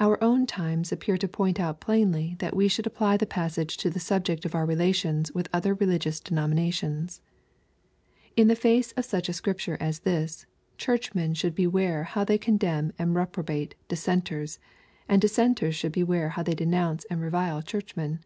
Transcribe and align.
Our 0.00 0.20
own 0.24 0.46
times 0.46 0.90
appear 0.90 1.16
to 1.16 1.28
point 1.28 1.60
out 1.60 1.80
plainly 1.80 2.34
that 2.40 2.56
we 2.56 2.66
should 2.66 2.84
apply 2.84 3.16
the 3.16 3.26
passage 3.26 3.76
to 3.76 3.90
the 3.90 4.00
subject 4.00 4.44
of 4.44 4.56
our 4.56 4.66
relations 4.66 5.30
with 5.30 5.48
other 5.52 5.72
religious 5.74 6.18
denominations. 6.18 7.20
In 8.34 8.48
the 8.48 8.56
face 8.56 8.90
of 8.96 9.04
such 9.04 9.28
a 9.28 9.32
Scripture 9.32 9.76
as 9.78 10.00
this, 10.00 10.46
Churchmen 10.78 11.34
should 11.34 11.54
beware 11.54 12.02
how 12.02 12.24
they 12.24 12.38
condemn 12.38 12.92
and 12.98 13.14
reprobate 13.14 13.76
Dissenters, 13.86 14.58
and 15.08 15.22
Dissenters 15.22 15.76
should 15.76 15.92
beware 15.92 16.30
how 16.30 16.42
they 16.42 16.54
denounce 16.54 17.04
and 17.04 17.20
revile 17.20 17.62
Churchmen. 17.62 18.18